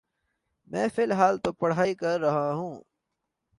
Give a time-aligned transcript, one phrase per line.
[0.71, 2.51] میں فلحال تو پڑہائی کر رہا۔